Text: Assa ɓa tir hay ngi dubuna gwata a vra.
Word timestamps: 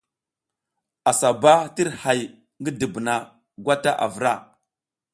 Assa 1.09 1.29
ɓa 1.41 1.53
tir 1.75 1.89
hay 2.01 2.21
ngi 2.61 2.71
dubuna 2.79 3.13
gwata 3.63 3.91
a 4.03 4.05
vra. 4.15 4.33